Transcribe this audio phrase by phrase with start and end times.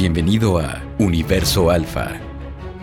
[0.00, 2.20] Bienvenido a Universo Alfa,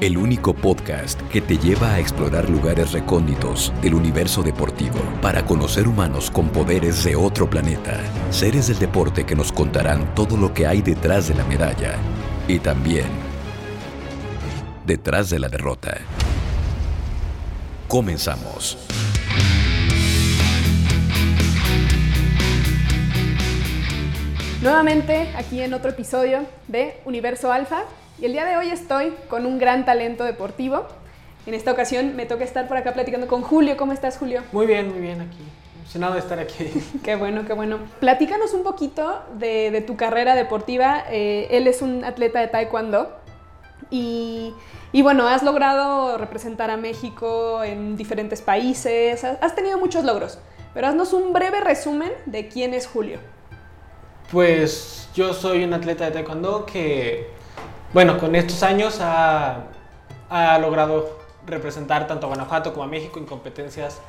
[0.01, 5.87] el único podcast que te lleva a explorar lugares recónditos del universo deportivo para conocer
[5.87, 8.01] humanos con poderes de otro planeta,
[8.31, 11.95] seres del deporte que nos contarán todo lo que hay detrás de la medalla
[12.49, 13.07] y también
[14.85, 15.97] detrás de la derrota.
[17.87, 18.77] Comenzamos.
[24.65, 27.83] Nuevamente aquí en otro episodio de Universo Alfa
[28.19, 30.87] y el día de hoy estoy con un gran talento deportivo.
[31.45, 33.77] En esta ocasión me toca estar por acá platicando con Julio.
[33.77, 34.41] ¿Cómo estás, Julio?
[34.51, 35.37] Muy bien, muy bien aquí.
[35.81, 36.65] Emocionado de estar aquí.
[37.03, 37.77] qué bueno, qué bueno.
[37.99, 41.03] Platícanos un poquito de, tu carrera deportiva.
[41.11, 43.15] Eh, él es un atleta de taekwondo
[43.91, 44.51] y,
[44.91, 49.25] y, bueno, has logrado representar a México en diferentes países.
[49.25, 50.39] Has tenido muchos logros.
[50.73, 53.19] Pero haznos un breve resumen de quién es Julio.
[54.31, 57.27] Pues yo soy un atleta de taekwondo que,
[57.93, 59.67] bueno, con estos años ha,
[60.59, 64.01] logrado representar tanto a Guanajuato como a México en competencias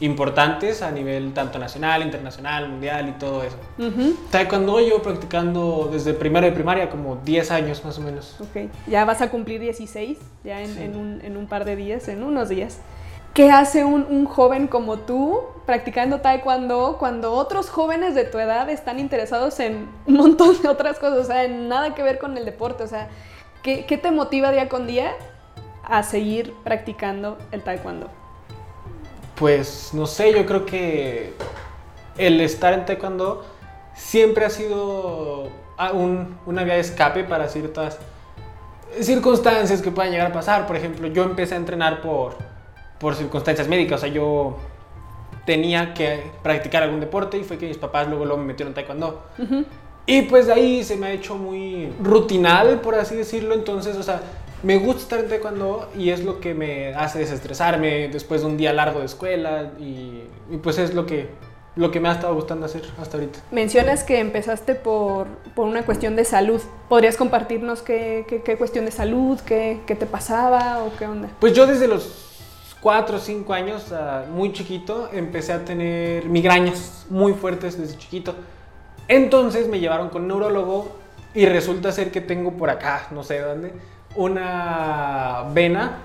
[0.00, 3.56] importantes a nivel tanto nacional, internacional, mundial y todo eso.
[4.30, 8.36] Taekwondo yo practicando desde primero de primaria, como 10 años más o menos.
[8.40, 12.22] Ok, ya vas a cumplir 16, ya en, un, en un par de días, en
[12.22, 12.78] unos días.
[13.34, 18.98] ¿Qué hace un, joven como tú practicando taekwondo cuando otros jóvenes de tu edad están
[18.98, 21.18] interesados en un montón de otras cosas?
[21.18, 22.82] O sea, en nada que ver con el deporte.
[22.82, 23.08] O sea,
[23.62, 25.12] ¿qué, te motiva día con día
[25.82, 28.10] a seguir practicando el taekwondo?
[29.36, 31.32] Pues no sé, yo creo que
[32.18, 33.46] el estar en taekwondo
[33.94, 35.48] siempre ha sido
[36.44, 37.98] una vía de escape para ciertas
[39.00, 40.66] circunstancias que puedan llegar a pasar.
[40.66, 42.51] Por ejemplo, yo empecé a entrenar por
[43.02, 43.98] por circunstancias médicas.
[43.98, 44.56] O sea, yo
[45.44, 49.24] tenía que practicar algún deporte y fue que mis papás luego, luego me metieron taekwondo.
[50.06, 53.54] Y pues de ahí se me ha hecho muy rutinal, por así decirlo.
[53.54, 54.20] Entonces, o sea,
[54.62, 58.56] me gusta estar en taekwondo y es lo que me hace desestresarme después de un
[58.56, 60.22] día largo de escuela y,
[60.62, 61.28] pues es lo que,
[61.74, 63.40] lo que me ha estado gustando hacer hasta ahorita.
[63.50, 65.26] Mencionas que empezaste por,
[65.56, 66.60] por una cuestión de salud.
[66.88, 71.30] ¿Podrías compartirnos qué, qué, qué cuestión de salud, qué, qué te pasaba o qué onda?
[71.40, 72.31] Pues yo desde los
[72.82, 73.94] cuatro o cinco años,
[74.34, 78.34] muy chiquito, empecé a tener migrañas muy fuertes desde chiquito.
[79.08, 80.96] Entonces me llevaron con un neurólogo
[81.34, 83.72] y resulta ser que tengo por acá, no sé dónde,
[84.16, 85.98] una vena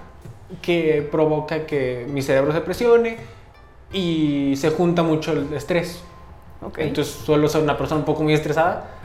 [0.62, 3.18] que provoca que mi cerebro se presione
[3.92, 6.04] y se junta mucho el estrés.
[6.78, 9.00] Entonces suelo ser una persona un poco muy estresada,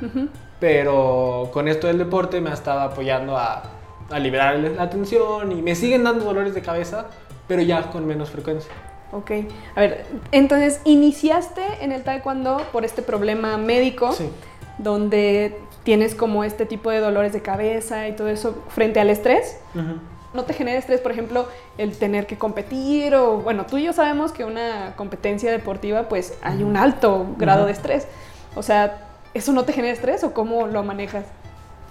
[0.60, 3.62] pero con esto del deporte me ha estado apoyando a,
[4.10, 7.06] a liberar la tensión y me siguen dando dolores de cabeza,
[7.48, 8.70] pero ya con menos frecuencia.
[9.12, 9.30] Ok,
[9.76, 14.30] a ver, entonces iniciaste en el taekwondo por este problema médico, sí.
[14.78, 19.58] donde tienes como este tipo de dolores de cabeza y todo eso frente al estrés.
[20.32, 23.14] ¿No te genera estrés, por ejemplo, el tener que competir?
[23.14, 27.66] O, bueno, tú y yo sabemos que una competencia deportiva, pues hay un alto grado
[27.66, 28.06] de estrés.
[28.54, 31.26] O sea, ¿eso no te genera estrés o cómo lo manejas?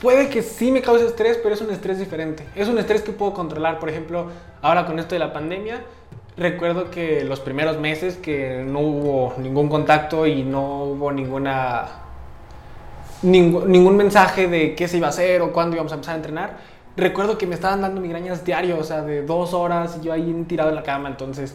[0.01, 2.44] Puede que sí me cause estrés, pero es un estrés diferente.
[2.56, 3.78] Es un estrés que puedo controlar.
[3.78, 4.31] Por ejemplo,
[4.63, 5.84] ahora con esto de la pandemia,
[6.38, 11.88] recuerdo que los primeros meses que no hubo ningún contacto y no hubo ninguna
[13.22, 16.57] ningún, mensaje de qué se iba a hacer o cuándo íbamos a empezar a entrenar,
[16.97, 20.45] recuerdo que me estaban dando migrañas diarios, o sea, de dos horas y yo ahí
[20.47, 21.09] tirado en la cama.
[21.09, 21.53] Entonces,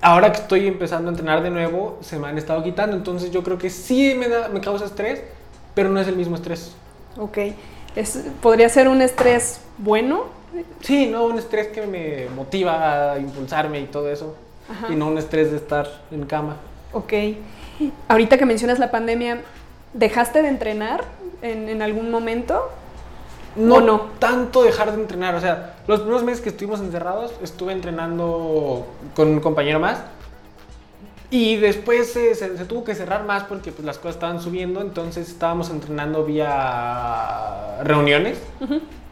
[0.00, 2.94] ahora que estoy empezando a entrenar de nuevo, se me han estado quitando.
[2.94, 5.24] Entonces, yo creo que sí me, da, me causa estrés,
[5.74, 6.76] pero no es el mismo estrés.
[7.18, 7.38] Ok.
[7.94, 10.24] Es, ¿Podría ser un estrés bueno?
[10.80, 14.34] Sí, no, un estrés que me motiva a impulsarme y todo eso.
[14.90, 16.56] Y no un estrés de estar en cama.
[16.92, 17.12] Ok.
[18.08, 19.42] Ahorita que mencionas la pandemia,
[19.92, 21.04] ¿dejaste de entrenar
[21.42, 22.68] en, en algún momento?
[23.54, 25.34] No, no tanto dejar de entrenar.
[25.34, 29.98] O sea, los primeros meses que estuvimos encerrados, estuve entrenando con un compañero más
[31.30, 32.34] y después se,
[32.66, 38.38] tuvo que cerrar más porque pues, las cosas estaban subiendo, entonces estábamos entrenando vía reuniones,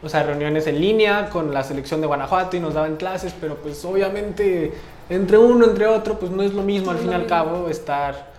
[0.01, 3.55] o sea, reuniones en línea con la selección de Guanajuato y nos daban clases, pero
[3.55, 4.73] pues obviamente
[5.09, 6.91] entre uno, entre otro, pues no es lo mismo.
[6.91, 8.33] Al fin y al cabo estar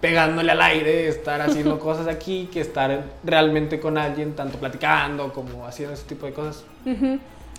[0.00, 5.66] pegándole al aire, estar haciendo cosas aquí, que estar realmente con alguien, tanto platicando como
[5.66, 6.64] haciendo ese tipo de cosas.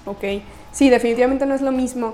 [0.06, 0.23] Ok,
[0.71, 2.13] sí, definitivamente no es lo mismo.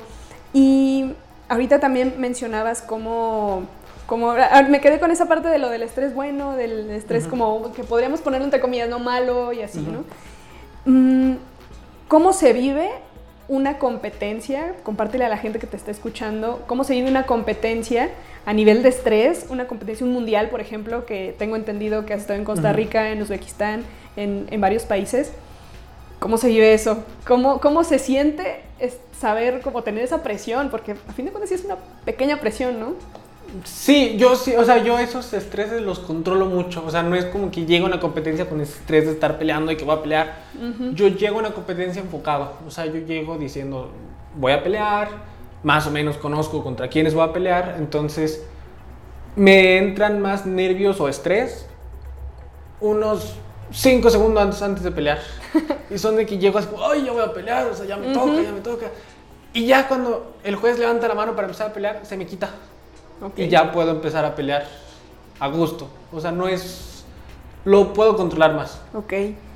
[0.54, 1.14] Y
[1.50, 3.64] ahorita también mencionabas cómo,
[4.06, 4.34] cómo,
[4.70, 8.22] me quedé con esa parte de lo del estrés bueno, del estrés como que podríamos
[8.22, 10.04] ponerlo entre comillas, no malo y así, ¿no?
[10.86, 11.38] Mm,
[12.08, 12.90] ¿Cómo se vive
[13.50, 14.76] una competencia?
[14.84, 18.10] Compártele a la gente que te está escuchando, ¿cómo se vive una competencia
[18.46, 19.46] a nivel de estrés?
[19.50, 23.10] Una competencia, un mundial, por ejemplo, que tengo entendido que has estado en Costa Rica,
[23.10, 23.84] en Uzbekistán,
[24.16, 25.34] en, en varios países.
[26.20, 27.04] ¿Cómo se vive eso?
[27.28, 30.70] ¿Cómo, cómo se siente es saber cómo tener esa presión?
[30.70, 32.94] Porque a fin de cuentas sí es una pequeña presión, ¿no?
[33.64, 36.84] Sí, yo sí, o sea, yo esos estreses los controlo mucho.
[36.86, 39.72] O sea, no es como que llego a una competencia con estrés de estar peleando
[39.72, 40.36] y que voy a pelear.
[40.94, 42.54] Yo llego a una competencia enfocado.
[42.68, 43.92] O sea, yo llego diciendo,
[44.36, 45.10] voy a pelear,
[45.64, 47.76] más o menos conozco contra quiénes voy a pelear.
[47.78, 48.44] Entonces,
[49.36, 51.68] me entran más nervios o estrés
[52.80, 53.36] unos
[53.72, 55.20] 5 segundos antes, antes de pelear.
[55.90, 58.14] y son de que llego así, ay, ya voy a pelear, o sea, ya me
[58.14, 58.88] toca, ya me toca.
[59.54, 62.50] Y ya cuando el juez levanta la mano para empezar a pelear, se me quita.
[63.36, 64.66] Y ya puedo empezar a pelear
[65.40, 65.90] a gusto.
[66.12, 67.06] O sea, no es...
[67.66, 68.80] Lo puedo controlar más.
[68.94, 69.14] Ok,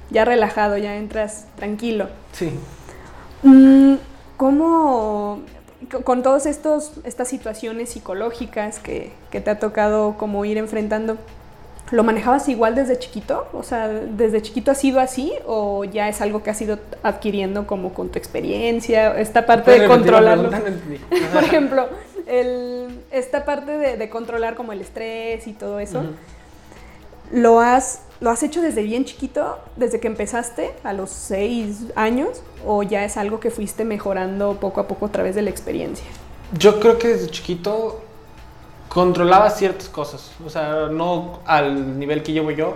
[0.09, 2.07] ya relajado, ya entras tranquilo.
[2.33, 2.51] Sí.
[3.43, 3.95] Mm,
[4.37, 5.41] ¿Cómo,
[6.03, 11.17] con todas estas situaciones psicológicas que, que te ha tocado como ir enfrentando,
[11.91, 13.47] ¿Lo manejabas igual desde chiquito?
[13.51, 17.67] O sea, ¿desde chiquito ha sido así o ya es algo que has ido adquiriendo
[17.67, 19.19] como con tu experiencia?
[19.19, 20.49] Esta parte de controlarlo.
[21.33, 21.89] Por ejemplo,
[23.11, 26.03] esta parte de, controlar como el estrés y todo eso,
[27.29, 32.41] ¿lo, has, ¿lo has hecho desde bien chiquito, desde que empezaste a los seis años
[32.65, 36.05] o ya es algo que fuiste mejorando poco a poco a través de la experiencia?
[36.57, 38.01] Yo creo que desde chiquito
[38.93, 42.75] controlaba ciertas cosas, o sea, no al nivel que llevo yo.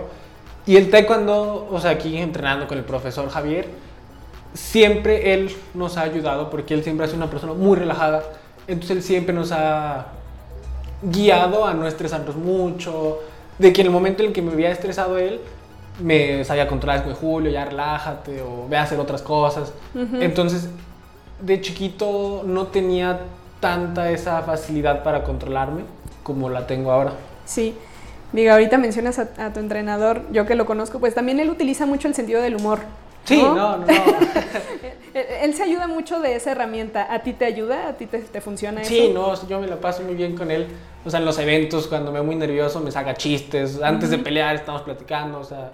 [0.64, 3.68] Y el taekwondo, o sea, aquí entrenando con el profesor Javier,
[4.54, 8.22] siempre él nos ha ayudado porque él siempre sido una persona muy relajada.
[8.66, 10.06] Entonces él siempre nos ha
[11.02, 13.18] guiado a no estresarnos mucho.
[13.58, 15.38] De que en el momento en el que me había estresado él,
[16.00, 19.70] me sabía controlar con Julio, ya relájate o ve a hacer otras cosas.
[19.94, 20.70] Entonces,
[21.42, 23.20] de chiquito no tenía
[23.60, 25.82] tanta esa facilidad para controlarme
[26.26, 27.12] como la tengo ahora.
[27.44, 27.76] Sí.
[28.32, 32.08] Diga, ahorita mencionas a, tu entrenador, yo que lo conozco, pues también él utiliza mucho
[32.08, 32.80] el sentido del humor.
[33.22, 33.86] Sí, no, no, no.
[35.14, 37.12] él, se ayuda mucho de esa herramienta.
[37.14, 37.88] ¿A ti te ayuda?
[37.88, 38.90] ¿A ti te, funciona eso?
[38.90, 40.66] Sí, no, yo me lo paso muy bien con él.
[41.04, 43.80] O sea, en los eventos, cuando me veo muy nervioso, me saca chistes.
[43.80, 45.38] Antes de pelear, estamos platicando.
[45.38, 45.70] O sea,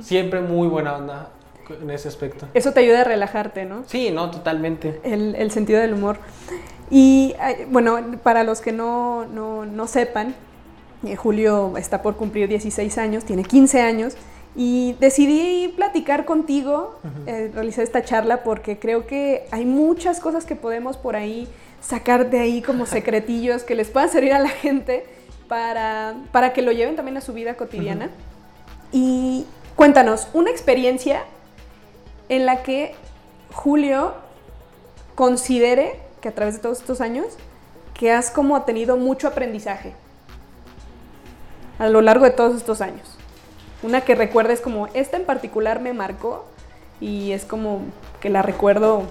[0.00, 1.30] siempre muy buena onda
[1.68, 2.46] en ese aspecto.
[2.54, 3.82] Eso te ayuda a relajarte, ¿no?
[3.86, 5.00] Sí, no, totalmente.
[5.02, 6.18] El, el sentido del humor.
[6.90, 7.34] Y
[7.70, 10.34] bueno, para los que no, no, sepan,
[11.04, 14.16] eh, Julio está por cumplir 16 años, tiene 15 años,
[14.54, 20.56] y decidí platicar contigo, eh, realizar esta charla, porque creo que hay muchas cosas que
[20.56, 21.48] podemos por ahí
[21.80, 25.04] sacar de ahí como secretillos que les puedan servir a la gente
[25.48, 28.10] para, para que lo lleven también a su vida cotidiana.
[28.92, 29.44] Y
[29.74, 31.24] cuéntanos, una experiencia
[32.28, 32.94] en la que
[33.52, 34.14] Julio
[35.14, 37.26] considere que a través de todos estos años,
[37.94, 39.94] que has como tenido mucho aprendizaje
[41.78, 43.16] a lo largo de todos estos años.
[43.82, 46.46] Una que recuerdes como, esta en particular me marcó
[47.00, 47.82] y es como
[48.20, 49.02] que la recuerdo.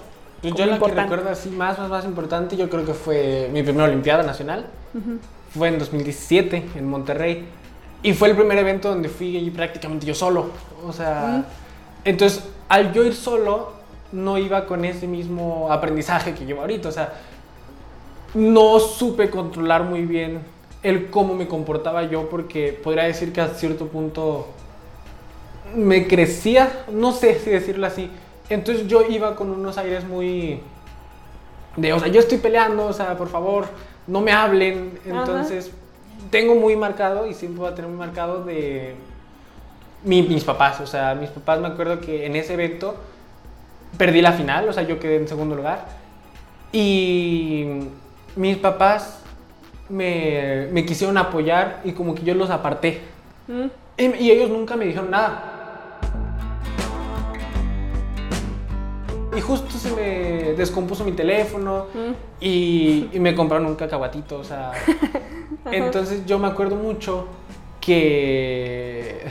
[0.42, 3.62] Pues yo la que recuerdo así más, más, más importante, yo creo que fue mi
[3.62, 4.66] primera Olimpiada Nacional.
[5.50, 7.48] Fue en 2017 en Monterrey.
[8.02, 10.50] Y fue el primer evento donde fui prácticamente yo solo.
[10.84, 11.44] O sea,
[12.04, 13.72] entonces al yo ir solo,
[14.16, 16.88] no iba con ese mismo aprendizaje que llevo ahorita.
[16.88, 17.12] O sea,
[18.34, 20.40] no supe controlar muy bien
[20.82, 24.48] el cómo me comportaba yo porque podría decir que a cierto punto
[25.74, 28.10] me crecía, no sé si decirlo así.
[28.48, 30.60] Entonces yo iba con unos aires muy
[31.76, 33.66] de, o sea, yo estoy peleando, o sea, por favor,
[34.06, 34.98] no me hablen.
[35.04, 35.70] Entonces
[36.30, 38.94] tengo muy marcado y siempre voy a tener muy marcado de
[40.04, 40.80] mis papás.
[40.80, 42.94] O sea, mis papás me acuerdo que en ese evento
[43.96, 45.86] perdí la final, o sea, yo quedé en segundo lugar.
[46.72, 47.64] Y
[48.34, 49.22] mis papás
[49.88, 53.00] me, me quisieron apoyar y como que yo los aparté.
[53.48, 53.66] Mm.
[53.98, 55.52] Y, ellos nunca me dijeron nada.
[59.36, 62.12] Y justo se me descompuso mi teléfono mm.
[62.40, 64.72] y, y, me compraron un cacahuatito, o sea...
[65.70, 67.26] entonces yo me acuerdo mucho
[67.80, 69.26] que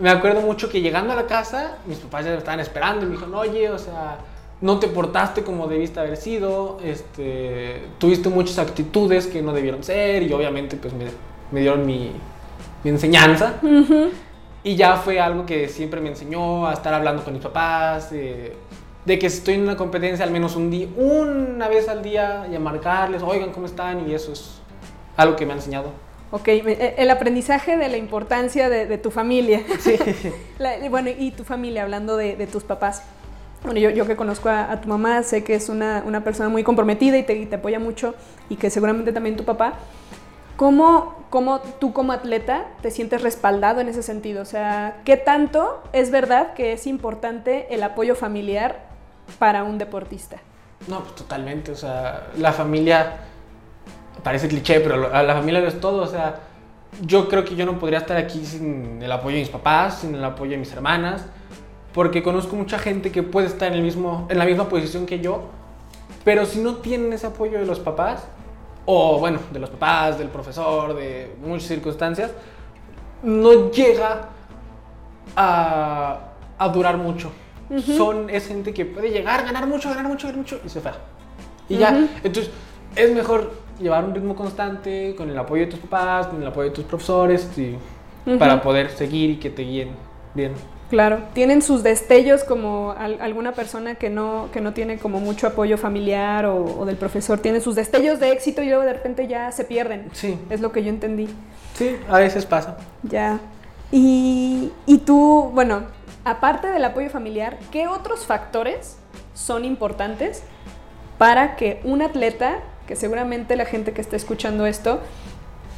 [0.00, 3.08] me acuerdo mucho que llegando a la casa, mis papás ya me estaban esperando y
[3.08, 4.18] me dijeron, oye, o sea,
[4.60, 10.22] no te portaste como debiste haber sido, este, tuviste muchas actitudes que no debieron ser
[10.22, 11.06] y obviamente pues me,
[11.50, 12.12] me dieron mi,
[12.84, 13.54] mi enseñanza.
[14.64, 19.18] Y ya fue algo que siempre me enseñó a estar hablando con mis papás, de
[19.18, 22.54] que si estoy en una competencia al menos un día, una vez al día y
[22.54, 24.60] a marcarles, oigan cómo están y eso es
[25.16, 25.92] algo que me ha enseñado.
[26.30, 29.62] Ok, eh, el aprendizaje de la importancia de, tu familia.
[29.80, 29.96] Sí.
[30.90, 33.02] bueno, y tu familia, hablando de, tus papás.
[33.64, 36.62] Bueno, yo, yo que conozco a, tu mamá, sé que es una, una persona muy
[36.62, 38.14] comprometida y te, te, apoya mucho
[38.48, 39.74] y que seguramente también tu papá.
[40.58, 44.42] ¿cómo, ¿cómo tú como atleta te sientes respaldado en ese sentido?
[44.42, 48.80] O sea, ¿qué tanto es verdad que es importante el apoyo familiar
[49.38, 50.38] para un deportista?
[50.88, 51.70] No, pues totalmente.
[51.70, 53.20] O sea, la familia
[54.22, 56.02] parece cliché, pero a la familia lo es todo.
[56.02, 56.40] O sea,
[57.02, 60.14] yo creo que yo no podría estar aquí sin el apoyo de mis papás, sin
[60.14, 61.24] el apoyo de mis hermanas,
[61.92, 65.20] porque conozco mucha gente que puede estar en, el mismo, en la misma posición que
[65.20, 65.44] yo,
[66.24, 68.24] pero si no tienen ese apoyo de los papás,
[68.86, 72.30] o bueno, de los papás, del profesor, de muchas circunstancias,
[73.22, 74.28] no llega
[75.36, 76.18] a,
[76.58, 77.30] a durar mucho.
[77.96, 80.94] Son, es gente que puede llegar, ganar mucho, ganar mucho, ganar mucho y se va.
[81.68, 82.08] Y ya, Ujú.
[82.24, 82.50] entonces
[82.96, 86.70] es mejor llevar un ritmo constante con el apoyo de tus papás, con el apoyo
[86.70, 87.76] de tus profesores, y-
[88.38, 89.90] para poder seguir y que te guíen
[90.34, 90.52] bien.
[90.90, 95.46] Claro, tienen sus destellos como al- alguna persona que no, que no tiene como mucho
[95.46, 99.26] apoyo familiar o, o del profesor, tiene sus destellos de éxito y luego de repente
[99.26, 100.08] ya se pierden.
[100.12, 101.28] Sí, Es lo que yo entendí.
[101.74, 102.76] sí, a veces pasa.
[103.02, 103.38] Ya.
[103.92, 105.82] Y, y tú, bueno,
[106.24, 108.98] aparte del apoyo familiar, ¿qué otros factores
[109.34, 110.42] son importantes
[111.18, 115.00] para que un atleta, que seguramente la gente que está escuchando esto,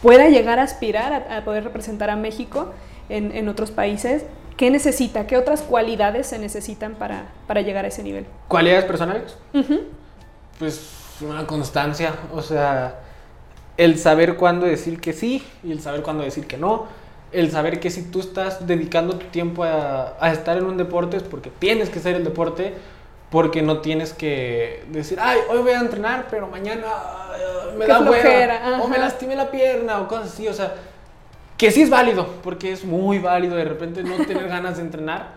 [0.00, 2.72] pueda llegar a aspirar a, a poder representar a México
[3.10, 4.24] en, en otros países?
[4.56, 5.26] ¿Qué necesita?
[5.26, 8.26] ¿Qué otras cualidades se necesitan para, para llegar a ese nivel?
[8.48, 9.36] ¿Cualidades personales?
[10.58, 10.90] Pues
[11.20, 13.00] una constancia, o sea,
[13.76, 16.86] el saber cuándo decir que sí y el saber cuándo decir que no,
[17.32, 21.16] el saber que si tú estás dedicando tu tiempo a, a estar en un deporte
[21.16, 22.74] es porque tienes que ser el deporte,
[23.30, 26.84] porque no tienes que decir, ay, hoy voy a entrenar, pero mañana
[27.32, 30.74] ay, me Qué da hueva, o me lastimé la pierna, o cosas así, o sea,
[31.56, 35.28] que sí es válido, porque es muy válido de repente no tener ganas de entrenar,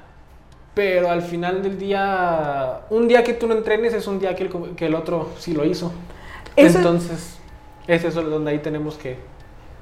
[0.74, 4.44] pero al final del día, un día que tú no entrenes es un día que
[4.46, 5.92] el, que el otro sí lo hizo.
[6.56, 7.38] Eso- Entonces,
[7.88, 9.18] es eso donde ahí tenemos que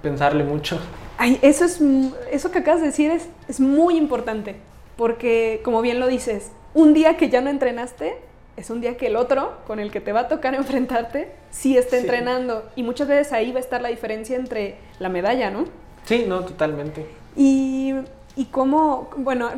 [0.01, 0.79] pensarle mucho.
[1.17, 1.79] Ay, eso, es,
[2.31, 4.57] eso que acabas de decir es, es muy importante,
[4.97, 8.15] porque como bien lo dices, un día que ya no entrenaste
[8.57, 11.77] es un día que el otro con el que te va a tocar enfrentarte sí
[11.77, 12.01] está Sí.
[12.03, 15.65] entrenando y muchas veces ahí va a estar la diferencia entre la medalla, ¿no?
[16.05, 17.05] Sí, no, totalmente.
[17.35, 17.93] Y,
[18.35, 19.49] y cómo, bueno,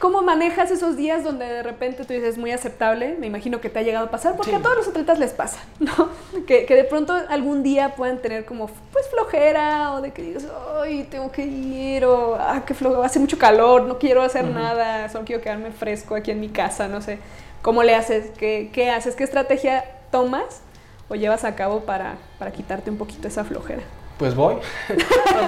[0.00, 3.16] ¿cómo manejas esos días donde de repente tú dices muy aceptable?
[3.20, 4.56] Me imagino que te ha llegado a pasar, porque Sí.
[4.56, 6.08] a todos los atletas les pasa, ¿no?
[6.46, 10.46] Que, que de pronto algún día puedan tener como, pues, flojera, o de que digas,
[10.82, 15.08] ay, tengo que ir, o, ah, qué flojera, hace mucho calor, no quiero hacer nada,
[15.10, 17.18] solo quiero quedarme fresco aquí en mi casa, no sé.
[17.62, 18.30] ¿Cómo le haces?
[18.38, 19.14] ¿Qué, qué haces?
[19.14, 20.62] ¿Qué estrategia tomas
[21.10, 23.82] o llevas a cabo para, para quitarte un poquito esa flojera?
[24.20, 24.54] Pues voy.
[24.56, 24.58] o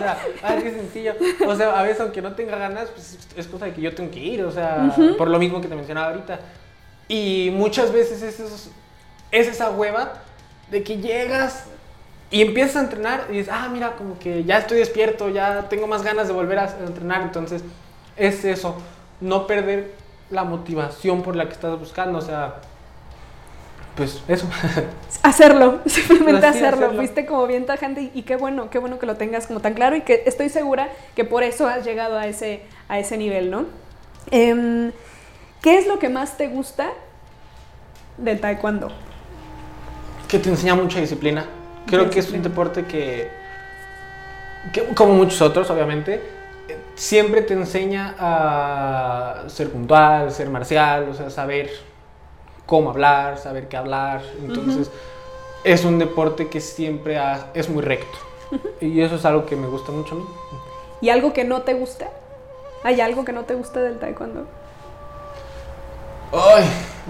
[0.01, 1.13] sea, así de sencillo.
[1.47, 4.11] O sea, a veces aunque no tenga ganas, pues es cosa de que yo tengo
[4.11, 5.15] que ir, o sea, Ujú.
[5.19, 6.41] por lo mismo que te mencionaba ahorita.
[7.07, 8.71] Y muchas veces es, esos-
[9.31, 10.15] es esa hueva
[10.71, 11.67] de que llegas
[12.31, 15.87] y empiezas a entrenar y dices, ah, mira, como que ya estoy despierto, ya tengo
[15.87, 17.21] más ganas de volver a entrenar.
[17.21, 17.63] Entonces,
[18.17, 18.77] es eso,
[19.21, 19.93] no perder
[20.31, 22.55] la motivación por la que estás buscando, o sea,
[23.97, 24.47] pues eso.
[25.23, 26.87] Hacerlo, simplemente Así, hacerlo.
[26.87, 26.97] hacerlo.
[26.97, 29.75] Fuiste como bien tajante y, y qué bueno, qué bueno que lo tengas como tan
[29.75, 33.51] claro y que estoy segura que por eso has llegado a ese, a ese nivel,
[33.51, 33.67] ¿no?
[34.31, 34.93] Em,
[35.61, 36.91] ¿Qué es lo que más te gusta
[38.19, 38.91] del taekwondo?
[40.33, 41.45] que te enseña mucha disciplina.
[41.87, 43.29] Creo que es un deporte que,
[44.73, 46.15] que, como muchos otros, obviamente,
[46.69, 51.71] eh, siempre te enseña a ser puntual, ser marcial, o sea, saber
[52.73, 54.23] cómo hablar, saber qué hablar.
[54.43, 54.91] Entonces,
[55.63, 58.17] es un deporte que siempre ha- es muy recto.
[58.81, 60.25] Y eso es algo que me gusta mucho a mí.
[61.03, 62.07] ¿Y algo que no te gusta?
[62.83, 64.47] ¿Hay algo que no te gusta del taekwondo?
[66.33, 66.65] Ay,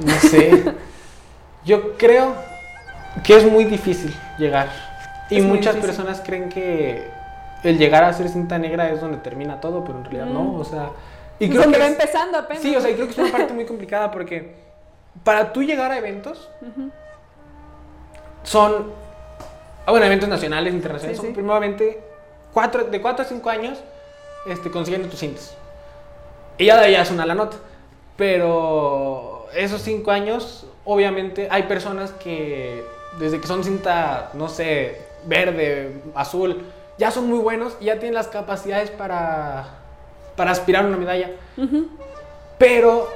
[0.05, 0.65] no sé.
[1.65, 2.35] Yo creo
[3.23, 4.69] que es muy difícil llegar.
[5.31, 5.97] Y Es muy muchas difícil.
[5.97, 7.07] personas creen que
[7.63, 10.43] el llegar a ser cinta negra es donde termina todo, pero en realidad no.
[10.43, 10.61] Mm.
[10.61, 10.91] O sea,
[11.39, 12.63] y Y creo donde que va es- empezando apenas.
[12.65, 14.72] Sí, o sea, y creo que es una parte muy complicada porque
[15.25, 16.49] para tú llegar a eventos
[18.43, 18.91] son,
[19.87, 21.35] ah, bueno, eventos nacionales, internacionales, Sí, son sí.
[21.35, 22.01] primeramente
[22.53, 23.79] cuatro, de 4 a 5 años
[24.47, 25.55] este, consiguiendo tus cintas.
[26.59, 27.57] Y ya de ahí es una la nota.
[28.17, 32.85] Pero esos 5 años, obviamente, hay personas que
[33.19, 36.63] desde que son cinta, no sé, verde, azul,
[36.99, 39.67] ya son muy buenos y ya tienen las capacidades para,
[40.37, 41.31] para aspirar a una medalla.
[42.59, 43.09] Pero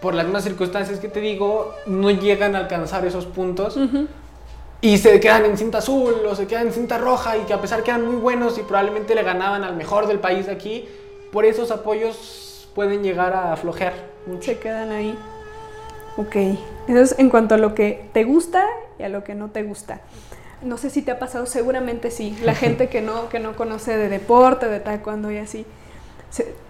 [0.00, 4.06] por las mismas circunstancias que te digo, no llegan a alcanzar esos puntos Ujú.
[4.80, 7.60] y se quedan en cinta azul o se quedan en cinta roja y que a
[7.60, 10.88] pesar que eran muy buenos y probablemente le ganaban al mejor del país de aquí,
[11.32, 13.94] por esos apoyos pueden llegar a aflojear
[14.26, 14.42] mucho.
[14.52, 15.16] Se quedan ahí.
[16.18, 16.36] Ok.
[16.88, 18.64] Eso es en cuanto a lo que te gusta
[18.98, 20.00] y a lo que no te gusta.
[20.62, 23.96] no sé si te ha pasado, seguramente sí, la gente que no, que no conoce
[23.96, 25.64] de deporte, de taekwondo y así.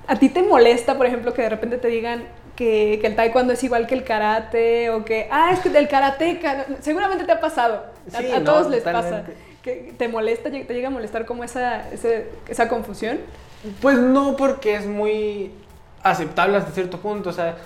[0.06, 2.24] ¿A ti te molesta, por ejemplo, que de repente te digan
[2.56, 5.88] que, que el taekwondo es igual que el karate o que, ah, es que del
[5.88, 9.24] karateca, seguramente te ha pasado, a, Sí, a no, todos les pasa.
[9.62, 11.84] que ¿Te molesta, te llega a molestar como esa,
[12.48, 13.18] esa confusión?
[13.80, 15.52] Pues no, porque es muy
[16.02, 17.30] aceptable hasta cierto punto.
[17.30, 17.56] O sea,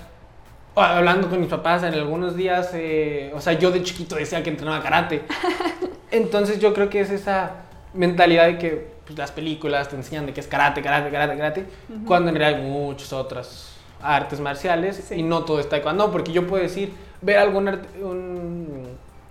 [0.75, 4.50] hablando con mis papás en algunos días, eh, o sea, yo de chiquito decía que
[4.50, 5.23] entrenaba karate.
[6.11, 7.52] Entonces yo creo que es esa
[7.94, 11.64] mentalidad de que pues, las películas te enseñan de que es karate, karate, karate, karate,
[12.06, 15.16] cuando en realidad hay muchas otras artes marciales Sí.
[15.16, 16.92] y no todo es taekwondo, porque yo puedo decir,
[17.23, 18.88] ver algún arte- un-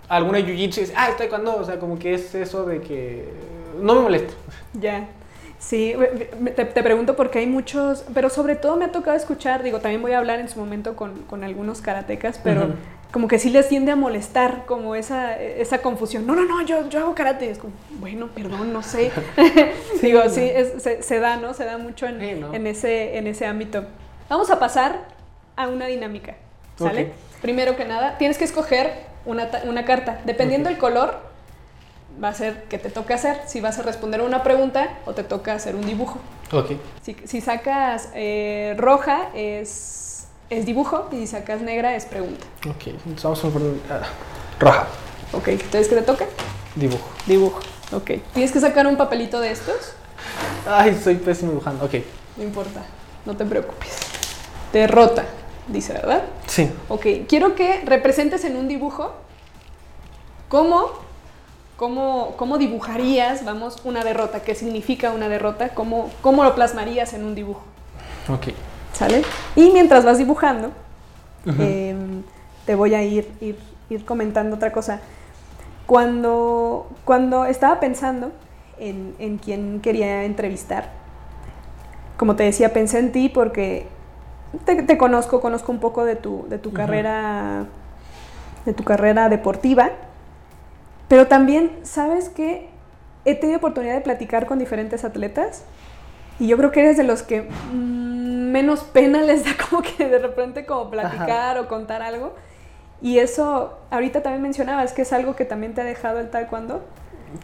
[0.08, 3.28] alguna jiu-jitsu y decir, ah, es taekwondo, o sea, como que es eso de que
[3.80, 4.32] no me molesta.
[4.74, 5.08] Ya.
[5.58, 5.94] Sí,
[6.40, 9.78] me- te, te pregunto porque hay muchos, pero sobre todo me ha tocado escuchar, digo,
[9.80, 12.68] también voy a hablar en su momento con, con algunos karatecas, pero
[13.12, 16.26] como que sí les tiende a molestar como esa, esa confusión.
[16.26, 17.50] No, no, no, yo, yo hago karate.
[17.50, 19.10] Es como, bueno, perdón, no sé.
[20.02, 21.52] digo, sí, es- se, se da, ¿no?
[21.52, 22.54] Se da mucho en, Sí, ¿no?
[22.54, 23.84] en ese, en ese ámbito.
[24.30, 25.08] Vamos a pasar
[25.56, 26.36] a una dinámica.
[27.42, 30.20] Primero que nada, tienes que escoger una, una carta.
[30.24, 31.18] Dependiendo del color,
[32.22, 33.40] va a ser que te toca hacer.
[33.48, 36.20] Si vas a responder una pregunta o te toca hacer un dibujo.
[36.52, 36.70] Ok.
[37.02, 42.46] Si, si sacas eh, roja es, es dibujo y si sacas negra es pregunta.
[42.68, 44.02] Ok, entonces vamos a poner ah,
[44.60, 44.86] roja,
[45.32, 46.26] Ok, entonces ¿qué te toca?
[46.76, 47.08] dibujo.
[47.26, 47.58] Dibujo.
[47.92, 48.12] Ok.
[48.32, 49.94] Tienes que sacar un papelito de estos.
[50.68, 51.84] Ay, soy pésimo dibujando.
[51.84, 51.94] Ok,
[52.36, 52.82] No importa,
[53.26, 54.09] no te preocupes.
[54.72, 55.24] Derrota,
[55.68, 56.22] dice, ¿verdad?
[56.46, 56.70] sí.
[56.88, 59.12] Ok, quiero que representes en un dibujo
[60.48, 60.90] cómo,
[61.76, 64.40] cómo, cómo dibujarías, vamos, una derrota.
[64.40, 65.70] ¿Qué significa una derrota?
[65.70, 67.62] ¿Cómo, cómo lo plasmarías en un dibujo?
[68.28, 68.48] Ok.
[68.92, 69.22] ¿Sale?
[69.56, 70.72] Y mientras vas dibujando,
[71.58, 71.94] eh,
[72.66, 73.58] te voy a ir, ir,
[73.88, 75.00] ir comentando otra cosa.
[75.86, 78.30] Cuando, cuando estaba pensando
[78.78, 80.90] en, en quién quería entrevistar,
[82.16, 83.86] como te decía, pensé en ti porque
[84.64, 87.66] te, te conozco, conozco un poco de tu, de tu carrera,
[88.64, 89.90] de tu carrera deportiva,
[91.08, 92.70] pero también, ¿sabes que
[93.24, 95.64] He tenido oportunidad de platicar con diferentes atletas
[96.38, 100.08] y yo creo que eres de los que mm, menos pena les da como que
[100.08, 102.34] de repente como platicar o contar algo.
[103.02, 106.82] Y eso, ahorita también mencionabas que es algo que también te ha dejado el taekwondo.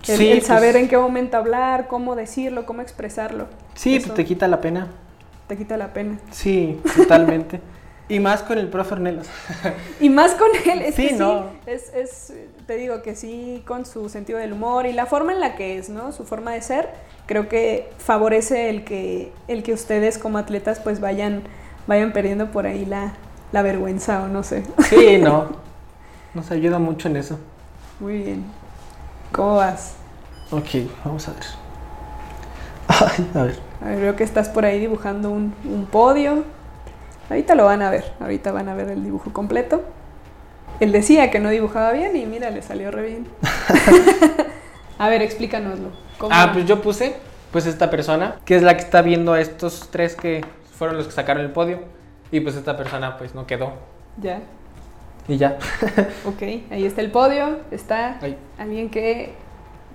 [0.08, 3.46] El, Sí, el saber pues- en qué momento hablar, cómo decirlo, cómo expresarlo.
[3.74, 4.88] Sí, Eso pues te quita la pena.
[5.46, 6.18] Te quita la pena.
[6.30, 7.60] Sí, totalmente.
[8.08, 9.28] y más con el profe Ornelas.
[10.00, 11.24] Y más con él, es Sí, que sí,
[11.66, 12.32] es, es,
[12.66, 15.78] te digo que sí, con su sentido del humor y la forma en la que
[15.78, 16.12] es, ¿no?
[16.12, 16.90] Su forma de ser,
[17.26, 21.42] creo que favorece el que, el que ustedes como atletas pues vayan,
[21.86, 23.14] vayan perdiendo por ahí la,
[23.52, 24.64] la vergüenza o no sé.
[24.88, 25.64] Sí, no.
[26.34, 27.38] Nos ayuda mucho en eso.
[27.98, 28.44] Muy bien.
[29.32, 29.94] ¿Cómo vas?
[30.50, 31.65] Ok, vamos a ver.
[33.00, 33.56] Ay, a ver.
[33.82, 36.44] A ver, veo que estás por ahí dibujando un, un podio.
[37.28, 39.82] Ahorita lo van a ver, ahorita van a ver el dibujo completo.
[40.80, 43.26] Él decía que no dibujaba bien y mira, le salió re bien.
[44.98, 45.90] a ver, explícanoslo.
[46.18, 47.16] ¿Cómo- Ah, pues yo puse,
[47.52, 50.44] pues esta persona, que es la que está viendo a estos tres que
[50.78, 51.80] fueron los que sacaron el podio.
[52.30, 53.72] Y pues esta persona pues no quedó.
[54.20, 54.40] Ya,
[55.28, 55.58] Y ya.
[56.24, 58.36] ok, ahí está el podio, está Ahí.
[58.58, 59.34] alguien que,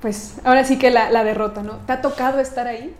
[0.01, 1.73] pues, ahora sí que la, la derrota, ¿no?
[1.85, 2.93] ¿Te ha tocado estar ahí?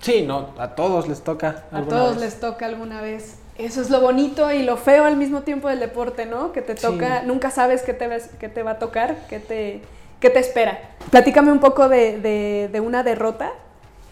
[0.00, 1.64] Sí, no, a todos les toca.
[1.72, 2.24] A todos vez.
[2.24, 3.38] les toca alguna vez.
[3.56, 6.52] Eso es lo bonito y lo feo al mismo tiempo del deporte, ¿no?
[6.52, 6.82] Que te Sí.
[6.82, 8.08] toca, nunca sabes qué te,
[8.40, 9.80] qué te va a tocar, qué te,
[10.20, 10.78] qué te espera.
[11.10, 13.50] Platícame un poco de, de- de una derrota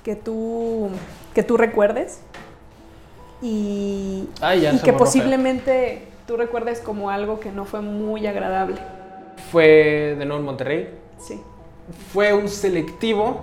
[0.04, 0.88] que tú,
[1.34, 2.20] que tú recuerdes
[3.42, 8.76] y, Ay, que posiblemente tú recuerdes como algo que no fue muy agradable.
[9.50, 10.88] Fue de nuevo en Monterrey.
[11.18, 11.40] Sí.
[12.12, 13.42] Fue un selectivo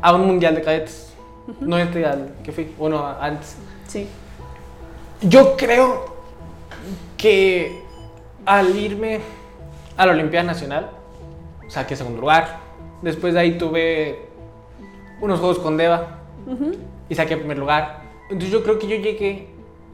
[0.00, 1.12] a un mundial de cadetes.
[1.60, 3.56] No este al que fui, bueno, antes.
[3.88, 4.08] Sí.
[5.20, 6.16] Yo creo
[7.16, 7.82] que
[8.44, 9.20] al irme
[9.96, 10.90] a la Olimpiada Nacional,
[11.68, 12.58] saqué segundo lugar.
[13.02, 14.28] Después de ahí tuve
[15.20, 16.18] unos juegos con Deva
[17.08, 18.02] y saqué primer lugar.
[18.24, 19.48] Entonces yo creo que yo llegué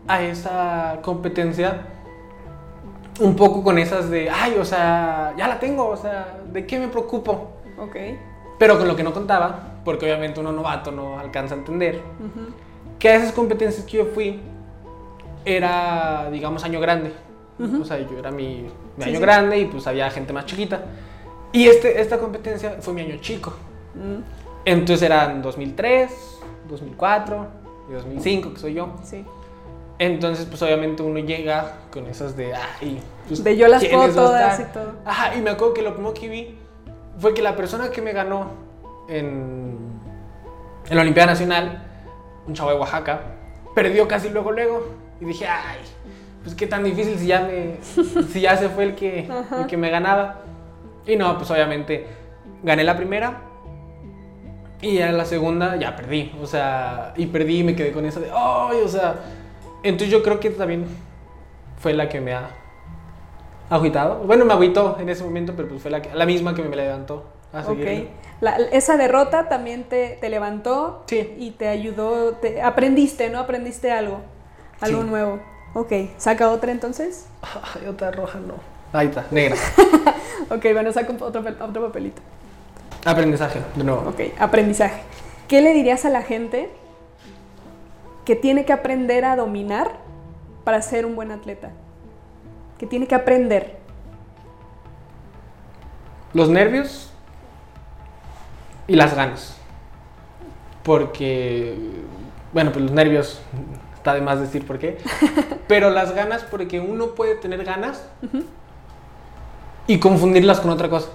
[0.06, 1.86] a esa competencia
[3.20, 6.78] un poco con esas de, ay, o sea, ya la tengo, o sea, ¿de qué
[6.78, 7.52] me preocupo?
[7.78, 7.96] Ok.
[8.58, 12.52] Pero con lo que no contaba, porque obviamente uno novato no alcanza a entender, Ujú.
[12.98, 14.40] que a esas competencias que yo fui
[15.44, 17.12] era, digamos, año grande.
[17.58, 17.82] Ujú.
[17.82, 19.22] O sea, yo era mi, mi Sí, año sí.
[19.22, 20.82] grande y pues había gente más chiquita.
[21.52, 23.52] Y este, esta competencia fue mi año chico.
[23.94, 24.22] Mm,
[24.64, 27.46] Entonces eran 2003, 2004
[27.88, 28.90] y 2005, que soy yo.
[29.02, 29.24] Sí.
[29.98, 34.14] Entonces, pues obviamente uno llega con esas de, ay, pues, De yo las ¿quiénes puedo
[34.16, 34.68] va a todas estar?".
[34.68, 34.92] y todo.
[35.04, 36.58] Ajá, y me acuerdo que lo primero que vi
[37.18, 38.46] fue que la persona que me ganó
[39.08, 39.76] en,
[40.88, 41.82] en la Olimpiada Nacional,
[42.46, 43.20] un chavo de Oaxaca,
[43.74, 44.86] perdió casi luego, luego.
[45.20, 45.78] Y dije, ay,
[46.44, 47.78] pues qué tan difícil si ya, me,
[48.32, 50.42] si ya se fue el que, el que me ganaba.
[51.06, 52.06] Y no, pues obviamente
[52.62, 53.42] gané la primera.
[54.80, 56.32] Y en la segunda ya perdí.
[56.40, 59.16] O sea, y perdí y me quedé con esa de, ay, o sea.
[59.82, 60.86] Entonces yo creo que también
[61.80, 62.50] fue la que me ha
[63.70, 64.16] agüitado.
[64.20, 66.74] Bueno, me agüitó en ese momento, pero pues fue la, que- la misma que me
[66.76, 67.62] levantó a.
[68.40, 71.34] La- esa derrota también te, te levantó Sí.
[71.38, 73.40] y te ayudó, te, aprendiste, ¿no?
[73.40, 74.20] Aprendiste algo,
[74.80, 75.08] algo Sí.
[75.08, 75.40] nuevo.
[75.74, 77.26] Ok, ¿saca otra entonces?
[77.42, 78.54] Ay, otra roja no.
[78.92, 79.56] Ahí está, negra.
[80.50, 82.22] Ok, bueno, saca un- otro, otro papelito.
[83.04, 84.08] Aprendizaje, de nuevo.
[84.08, 85.02] Ok, aprendizaje.
[85.46, 86.70] ¿Qué le dirías a la gente
[88.28, 89.90] que tiene que aprender a dominar
[90.62, 91.70] para ser un buen atleta?
[92.76, 93.78] Que tiene que aprender.
[96.34, 97.10] Los nervios
[98.86, 99.56] y las ganas.
[100.82, 101.74] Porque,
[102.52, 103.40] bueno, pues los nervios,
[103.94, 104.98] está de más decir por qué.
[105.66, 108.06] Pero las ganas porque uno puede tener ganas
[109.86, 111.08] y confundirlas con otra cosa.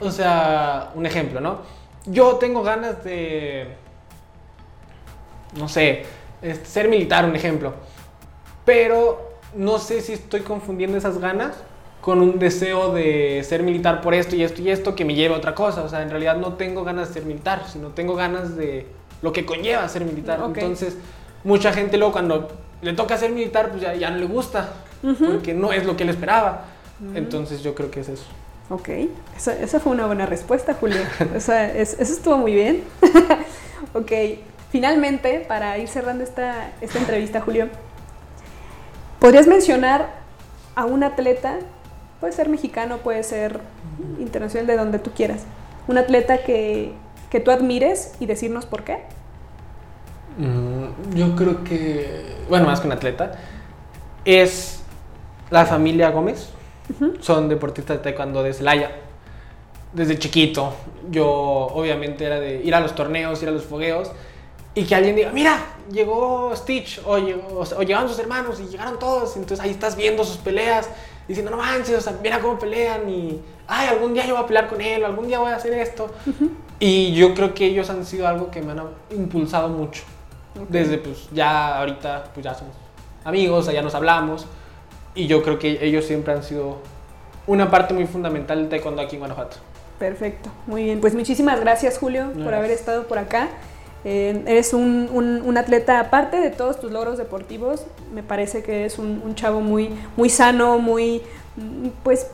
[0.00, 1.58] O sea, un ejemplo, ¿no?
[2.06, 3.76] Yo tengo ganas de,
[5.58, 6.04] no sé,
[6.64, 7.74] ser militar, un ejemplo.
[8.64, 11.54] Pero no sé si estoy confundiendo esas ganas
[12.00, 15.34] con un deseo de ser militar por esto y esto y esto que me lleva
[15.36, 15.82] a otra cosa.
[15.82, 18.86] O sea, en realidad no tengo ganas de ser militar, sino tengo ganas de
[19.22, 20.38] lo que conlleva ser militar.
[20.60, 20.96] Entonces,
[21.44, 22.48] mucha gente luego cuando
[22.82, 24.70] le toca ser militar, pues ya, ya no le gusta,
[25.32, 26.64] porque no es lo que él esperaba.
[27.14, 28.24] Entonces yo creo que es eso.
[28.70, 28.88] Ok,
[29.36, 31.00] esa, esa fue una buena respuesta, Julio.
[31.34, 32.82] Esa- es- eso estuvo muy bien.
[33.94, 34.12] ok,
[34.74, 37.68] finalmente, para ir cerrando esta, esta entrevista, Julio,
[39.20, 40.08] ¿podrías mencionar
[40.74, 41.60] a un atleta,
[42.18, 43.60] puede ser mexicano, puede ser
[44.18, 45.44] internacional, de donde tú quieras,
[45.86, 46.92] un atleta que,
[47.30, 49.04] que tú admires y decirnos por qué?
[50.38, 53.30] Mm, yo creo que, bueno, más que un atleta,
[54.24, 54.82] es
[55.50, 56.48] la familia Gómez.
[57.20, 58.90] Son deportistas de taekwondo de Celaya.
[59.92, 60.74] Desde chiquito,
[61.12, 64.10] yo obviamente era de ir a los torneos, ir a los fogueos,
[64.74, 65.58] y que alguien diga, mira,
[65.90, 70.24] llegó Stitch, o, llegó- o llegaron sus hermanos, y llegaron todos, entonces ahí estás viendo
[70.24, 70.88] sus peleas,
[71.28, 74.46] diciendo, no manches, o sea, mira cómo pelean, y, ay, algún día yo voy a
[74.46, 76.10] pelear con él, o algún día voy a hacer esto.
[76.80, 80.02] Y yo creo que ellos han sido algo que me han impulsado mucho.
[80.68, 82.74] Desde pues ya ahorita pues ya somos
[83.24, 84.46] amigos, ya nos hablamos
[85.14, 86.78] y yo creo que ellos siempre han sido
[87.48, 89.56] una parte muy fundamental del taekwondo aquí en Guanajuato.
[89.98, 91.00] Perfecto, muy bien.
[91.00, 93.48] Pues muchísimas gracias, Julio, por haber estado por acá.
[94.04, 98.84] Eh, eres un, un- un atleta, aparte de todos tus logros deportivos, me parece que
[98.84, 101.22] es un, un chavo muy, muy sano, muy,
[102.02, 102.26] pues,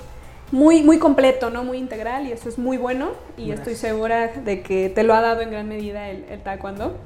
[0.51, 1.63] muy, muy completo, ¿no?
[1.63, 3.59] Muy integral y eso es muy bueno y Gracias.
[3.69, 6.97] estoy segura de que te lo ha dado en gran medida el, el taekwondo.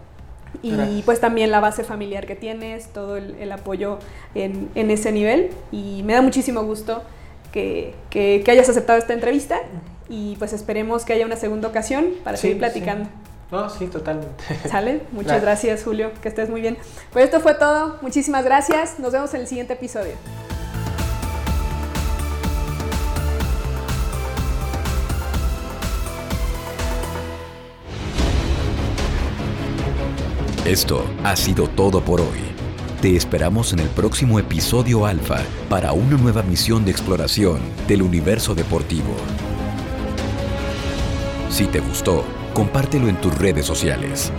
[0.62, 1.03] Y Gracias.
[1.05, 3.98] pues también la base familiar que tienes, todo el, el apoyo
[4.35, 5.50] en, en ese nivel.
[5.72, 7.03] Y me da muchísimo gusto
[7.53, 9.59] que, que- que hayas aceptado esta entrevista
[10.09, 12.61] y pues esperemos que haya una segunda ocasión para Sí, seguir sí.
[13.50, 14.44] No, sí, totalmente.
[14.68, 15.02] ¿Sale?
[15.12, 15.42] Muchas Gracias.
[15.42, 16.12] gracias, Julio.
[16.22, 16.76] Que estés muy bien.
[17.12, 17.98] Pues esto fue todo.
[18.02, 18.98] Muchísimas gracias.
[18.98, 20.14] Nos vemos en el siguiente episodio.
[30.64, 32.40] Esto ha sido todo por hoy.
[33.02, 38.54] Te esperamos en el próximo episodio Alfa para una nueva misión de exploración del universo
[38.54, 39.14] deportivo.
[41.50, 42.24] Si te gustó,
[42.55, 44.33] compártelo en tus redes sociales.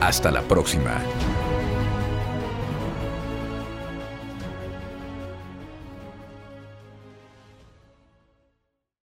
[0.00, 1.00] Hasta la próxima.